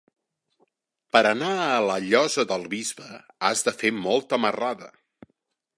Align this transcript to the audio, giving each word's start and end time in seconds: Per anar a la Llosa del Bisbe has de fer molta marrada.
Per 1.15 1.21
anar 1.31 1.51
a 1.65 1.75
la 1.89 1.97
Llosa 2.07 2.47
del 2.53 2.67
Bisbe 2.73 3.21
has 3.51 3.65
de 3.69 3.75
fer 3.83 3.93
molta 3.99 4.41
marrada. 4.47 4.91